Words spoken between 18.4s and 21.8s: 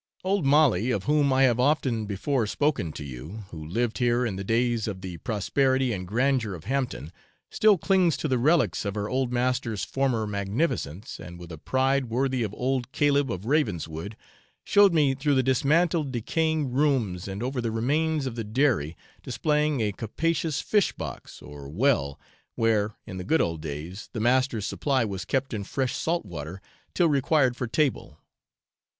dairy, displaying a capacious fish box or